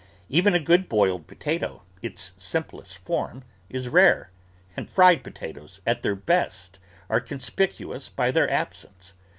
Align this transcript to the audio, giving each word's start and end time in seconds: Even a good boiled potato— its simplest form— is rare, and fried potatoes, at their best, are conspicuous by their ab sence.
Even 0.29 0.55
a 0.55 0.59
good 0.59 0.89
boiled 0.89 1.27
potato— 1.27 1.83
its 2.01 2.33
simplest 2.35 2.97
form— 2.97 3.43
is 3.79 3.87
rare, 3.87 4.31
and 4.75 4.89
fried 4.89 5.23
potatoes, 5.23 5.79
at 5.85 6.01
their 6.01 6.15
best, 6.15 6.79
are 7.07 7.21
conspicuous 7.21 8.09
by 8.09 8.31
their 8.31 8.49
ab 8.49 8.73
sence. 8.73 9.13